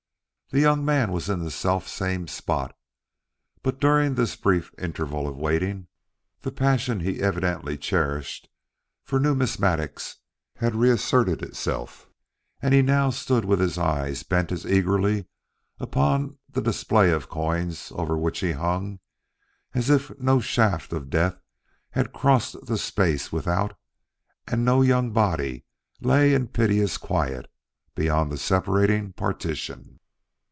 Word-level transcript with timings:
The 0.53 0.59
young 0.59 0.83
man 0.83 1.13
was 1.13 1.29
in 1.29 1.39
the 1.39 1.49
selfsame 1.49 2.27
spot, 2.27 2.75
but 3.63 3.79
during 3.79 4.15
this 4.15 4.35
brief 4.35 4.73
interval 4.77 5.25
of 5.25 5.37
waiting, 5.37 5.87
the 6.41 6.51
passion 6.51 6.99
he 6.99 7.21
evidently 7.21 7.77
cherished 7.77 8.49
for 9.05 9.17
numismatics 9.17 10.17
had 10.57 10.75
reasserted 10.75 11.41
itself, 11.41 12.09
and 12.61 12.73
he 12.73 12.81
now 12.81 13.11
stood 13.11 13.45
with 13.45 13.61
his 13.61 13.77
eyes 13.77 14.23
bent 14.23 14.51
as 14.51 14.65
eagerly 14.65 15.23
upon 15.79 16.37
the 16.49 16.61
display 16.61 17.11
of 17.11 17.29
coins 17.29 17.89
over 17.95 18.17
which 18.17 18.41
he 18.41 18.51
hung, 18.51 18.99
as 19.73 19.89
if 19.89 20.11
no 20.19 20.41
shaft 20.41 20.91
of 20.91 21.09
death 21.09 21.39
had 21.91 22.11
crossed 22.11 22.65
the 22.65 22.77
space 22.77 23.31
without 23.31 23.77
and 24.49 24.65
no 24.65 24.81
young 24.81 25.11
body 25.11 25.63
lay 26.01 26.33
in 26.33 26.49
piteous 26.49 26.97
quiet 26.97 27.49
beyond 27.95 28.29
the 28.29 28.37
separating 28.37 29.13
partition. 29.13 29.87